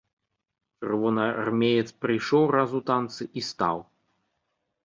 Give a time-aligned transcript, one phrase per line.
[0.79, 3.77] Чырвонаармеец прайшоў раз у танцы і стаў.